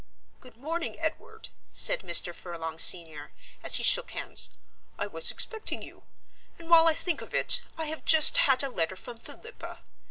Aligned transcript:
"Good 0.39 0.57
morning, 0.57 0.97
Edward," 0.97 1.49
said 1.71 1.99
Mr. 1.99 2.33
Furlong 2.33 2.79
senior, 2.79 3.33
as 3.61 3.75
he 3.75 3.83
shook 3.83 4.09
hands. 4.09 4.49
"I 4.97 5.05
was 5.05 5.29
expecting 5.29 5.83
you. 5.83 6.05
And 6.57 6.71
while 6.71 6.87
I 6.87 6.95
think 6.95 7.21
of 7.21 7.35
it, 7.35 7.61
I 7.77 7.85
have 7.85 8.03
just 8.03 8.37
had 8.49 8.63
a 8.63 8.69
letter 8.69 8.95
from 8.95 9.19
Philippa. 9.19 9.83